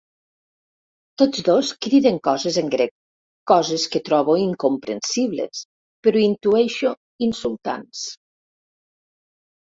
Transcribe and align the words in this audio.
Tots 1.21 1.43
dos 1.49 1.73
criden 1.85 2.17
coses 2.27 2.57
en 2.61 2.71
grec, 2.75 2.93
coses 3.51 3.85
que 3.95 4.01
trobo 4.09 4.39
incomprensibles 4.45 5.63
però 6.09 6.25
intueixo 6.31 6.95
insultants. 7.29 8.05